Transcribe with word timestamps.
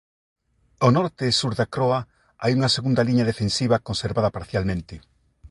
Ao 0.81 0.89
norte 0.97 1.23
e 1.31 1.37
sur 1.39 1.53
da 1.59 1.67
croa 1.75 1.99
hai 2.41 2.51
unha 2.57 2.73
segunda 2.77 3.05
liña 3.09 3.29
defensiva 3.31 3.83
conservada 3.87 4.33
parcialmente. 4.37 4.95